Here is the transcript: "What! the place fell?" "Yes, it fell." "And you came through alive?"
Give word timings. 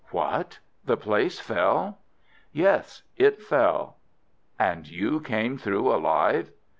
"What! 0.09 0.57
the 0.83 0.97
place 0.97 1.39
fell?" 1.39 1.99
"Yes, 2.51 3.03
it 3.17 3.39
fell." 3.39 3.97
"And 4.57 4.89
you 4.89 5.19
came 5.19 5.59
through 5.59 5.93
alive?" 5.93 6.49